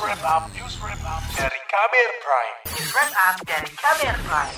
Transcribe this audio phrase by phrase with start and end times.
[0.00, 1.00] wrap up, news wrap
[1.32, 2.56] dari Kamer Prime.
[2.68, 4.56] News Wrap dari Kamer Prime.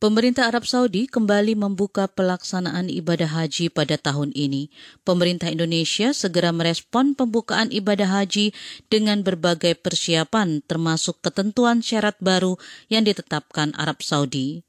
[0.00, 4.72] Pemerintah Arab Saudi kembali membuka pelaksanaan ibadah haji pada tahun ini.
[5.04, 8.56] Pemerintah Indonesia segera merespon pembukaan ibadah haji
[8.88, 12.56] dengan berbagai persiapan termasuk ketentuan syarat baru
[12.88, 14.64] yang ditetapkan Arab Saudi.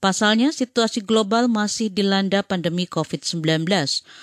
[0.00, 3.68] Pasalnya, situasi global masih dilanda pandemi COVID-19.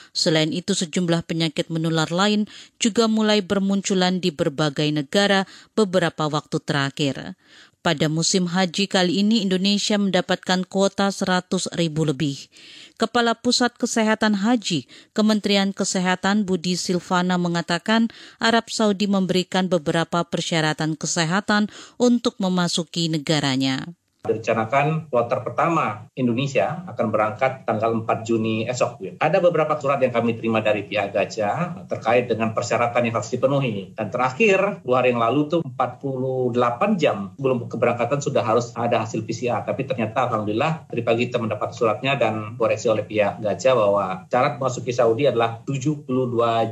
[0.10, 2.50] Selain itu, sejumlah penyakit menular lain
[2.82, 5.46] juga mulai bermunculan di berbagai negara
[5.78, 7.38] beberapa waktu terakhir.
[7.86, 12.50] Pada musim haji kali ini, Indonesia mendapatkan kuota 100 ribu lebih.
[12.98, 18.10] Kepala Pusat Kesehatan Haji, Kementerian Kesehatan Budi Silvana mengatakan
[18.42, 23.97] Arab Saudi memberikan beberapa persyaratan kesehatan untuk memasuki negaranya.
[24.26, 29.22] Direncanakan kloter pertama Indonesia akan berangkat tanggal 4 Juni esok.
[29.22, 33.94] Ada beberapa surat yang kami terima dari pihak Gajah terkait dengan persyaratan yang harus dipenuhi.
[33.94, 39.22] Dan terakhir, dua hari yang lalu tuh 48 jam sebelum keberangkatan sudah harus ada hasil
[39.24, 39.62] PCR.
[39.62, 44.58] Tapi ternyata Alhamdulillah tadi pagi kita mendapat suratnya dan koreksi oleh pihak Gajah bahwa syarat
[44.58, 46.10] memasuki Saudi adalah 72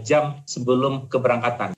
[0.02, 1.75] jam sebelum keberangkatan.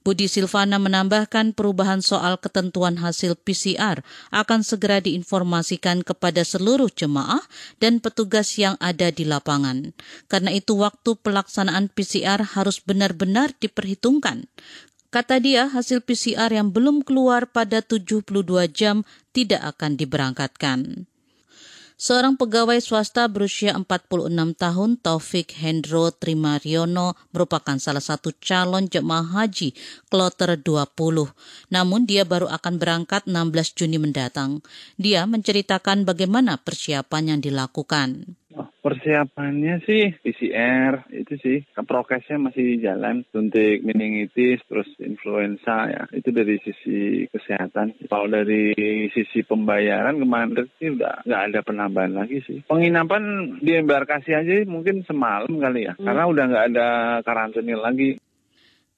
[0.00, 4.00] Budi Silvana menambahkan perubahan soal ketentuan hasil PCR
[4.32, 7.44] akan segera diinformasikan kepada seluruh jemaah
[7.84, 9.92] dan petugas yang ada di lapangan.
[10.24, 14.48] Karena itu waktu pelaksanaan PCR harus benar-benar diperhitungkan.
[15.10, 18.24] Kata dia, hasil PCR yang belum keluar pada 72
[18.70, 19.02] jam
[19.36, 21.09] tidak akan diberangkatkan.
[22.00, 29.76] Seorang pegawai swasta berusia 46 tahun, Taufik Hendro Trimariono, merupakan salah satu calon jemaah haji
[30.08, 30.96] kloter 20.
[31.68, 34.64] Namun dia baru akan berangkat 16 Juni mendatang.
[34.96, 38.32] Dia menceritakan bagaimana persiapan yang dilakukan.
[38.80, 41.58] Persiapannya sih PCR itu sih.
[41.76, 43.22] Prokesnya masih jalan.
[43.30, 46.02] Suntik meningitis terus influenza ya.
[46.10, 48.00] Itu dari sisi kesehatan.
[48.08, 48.72] Kalau dari
[49.12, 52.64] sisi pembayaran kemarin sih udah nggak ada penambahan lagi sih.
[52.66, 55.94] Penginapan di embarkasi aja mungkin semalam kali ya.
[56.00, 56.06] Hmm.
[56.08, 56.88] karena udah nggak ada
[57.22, 58.16] karantinil lagi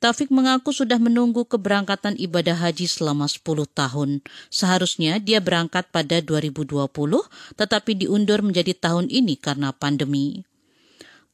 [0.02, 4.18] Taufik mengaku sudah menunggu keberangkatan ibadah haji selama 10 tahun.
[4.50, 6.90] Seharusnya dia berangkat pada 2020,
[7.54, 10.42] tetapi diundur menjadi tahun ini karena pandemi.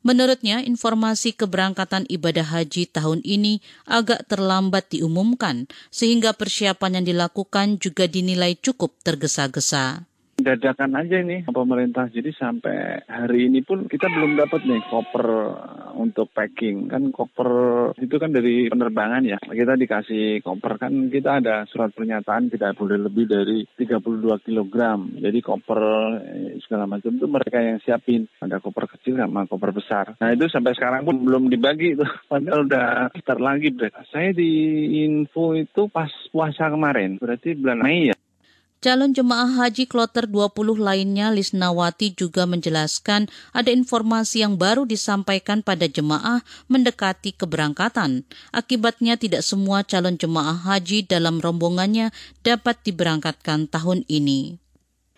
[0.04, 8.04] Menurutnya, informasi keberangkatan ibadah haji tahun ini agak terlambat diumumkan, sehingga persiapan yang dilakukan juga
[8.04, 10.07] dinilai cukup tergesa-gesa
[10.48, 12.08] dadakan aja ini pemerintah.
[12.08, 15.26] Jadi sampai hari ini pun kita belum dapat nih koper
[16.00, 16.88] untuk packing.
[16.88, 17.50] Kan koper
[18.00, 19.36] itu kan dari penerbangan ya.
[19.36, 24.76] Kita dikasih koper kan kita ada surat pernyataan tidak boleh lebih dari 32 kg.
[25.20, 25.80] Jadi koper
[26.24, 28.24] eh, segala macam itu mereka yang siapin.
[28.40, 30.16] Ada koper kecil sama koper besar.
[30.16, 32.06] Nah itu sampai sekarang pun belum dibagi itu.
[32.30, 33.68] Padahal udah start lagi.
[34.08, 34.50] Saya di
[35.04, 37.20] info itu pas puasa kemarin.
[37.20, 38.16] Berarti bulan Mei ya.
[38.78, 45.90] Calon jemaah haji kloter 20 lainnya Lisnawati juga menjelaskan ada informasi yang baru disampaikan pada
[45.90, 48.22] jemaah mendekati keberangkatan.
[48.54, 52.14] Akibatnya tidak semua calon jemaah haji dalam rombongannya
[52.46, 54.62] dapat diberangkatkan tahun ini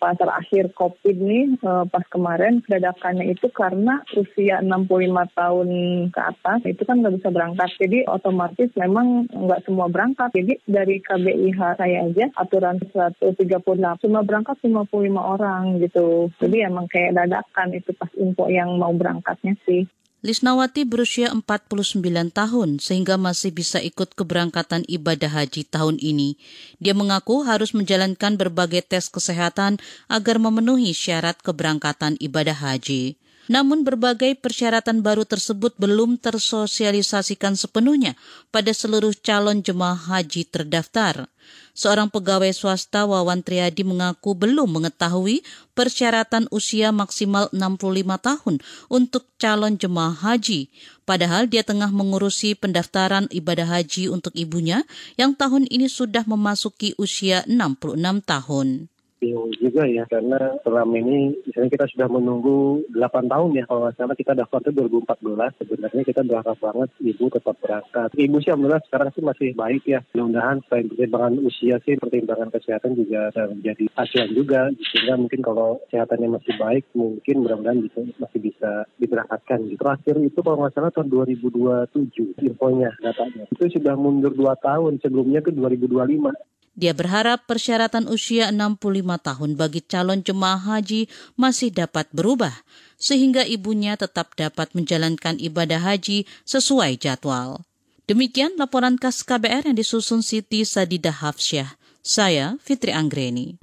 [0.01, 5.69] pas terakhir COVID nih uh, pas kemarin dadakannya itu karena usia 65 tahun
[6.09, 7.69] ke atas itu kan nggak bisa berangkat.
[7.77, 10.33] Jadi otomatis memang nggak semua berangkat.
[10.33, 16.33] Jadi dari KBIH saya aja aturan 138 cuma berangkat 55 orang gitu.
[16.41, 19.85] Jadi emang kayak dadakan itu pas info yang mau berangkatnya sih.
[20.21, 21.97] Lisnawati berusia 49
[22.29, 26.37] tahun sehingga masih bisa ikut keberangkatan ibadah haji tahun ini.
[26.77, 33.17] Dia mengaku harus menjalankan berbagai tes kesehatan agar memenuhi syarat keberangkatan ibadah haji.
[33.49, 38.13] Namun berbagai persyaratan baru tersebut belum tersosialisasikan sepenuhnya
[38.53, 41.25] pada seluruh calon jemaah haji terdaftar.
[41.71, 45.41] Seorang pegawai swasta Wawan Triadi mengaku belum mengetahui
[45.73, 48.55] persyaratan usia maksimal 65 tahun
[48.91, 50.69] untuk calon jemaah haji.
[51.07, 54.83] Padahal dia tengah mengurusi pendaftaran ibadah haji untuk ibunya
[55.15, 58.90] yang tahun ini sudah memasuki usia 66 tahun
[59.21, 64.17] bingung juga ya karena selama ini misalnya kita sudah menunggu 8 tahun ya kalau nggak
[64.17, 68.09] kita daftar itu 2014 sebenarnya kita berharap banget ibu tetap berangkat.
[68.17, 69.99] Ibu sih alhamdulillah sekarang sih masih baik ya.
[70.17, 74.61] Mudah-mudahan selain pertimbangan usia sih pertimbangan kesehatan juga menjadi acuan juga.
[74.73, 79.79] Sehingga mungkin kalau kesehatannya masih baik mungkin mudah-mudahan bisa, masih bisa diberangkatkan gitu.
[79.81, 83.45] terakhir itu kalau nggak salah tahun 2027 infonya datanya.
[83.53, 89.81] Itu sudah mundur 2 tahun sebelumnya ke 2025 dia berharap persyaratan usia 65 tahun bagi
[89.83, 92.63] calon jemaah haji masih dapat berubah,
[92.95, 97.67] sehingga ibunya tetap dapat menjalankan ibadah haji sesuai jadwal.
[98.07, 101.79] Demikian laporan khas KBR yang disusun Siti Sadidah Hafsyah.
[102.01, 103.61] Saya Fitri Anggreni.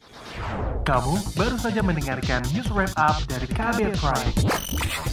[0.86, 4.32] Kamu baru saja mendengarkan news wrap up dari KBR Prime.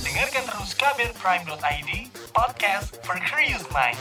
[0.05, 1.89] Dengarkan terus kbrprime.id,
[2.31, 3.97] podcast for curious mind.